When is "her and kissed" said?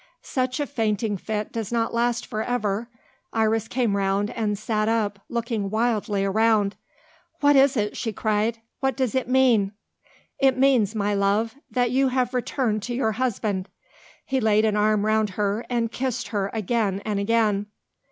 15.37-16.29